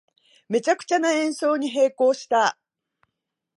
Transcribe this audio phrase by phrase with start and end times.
[0.49, 2.57] めちゃくちゃな演奏に閉口した